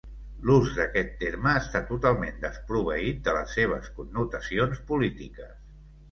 [0.49, 5.53] L'ús d'aquest terme està totalment desproveït de les seves connotacions polítiques.